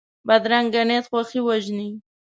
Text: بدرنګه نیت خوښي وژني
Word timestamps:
بدرنګه 0.27 0.83
نیت 0.89 1.05
خوښي 1.09 1.39
وژني 1.43 1.89